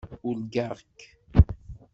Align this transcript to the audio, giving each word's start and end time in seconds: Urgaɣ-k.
Urgaɣ-k. 0.27 0.99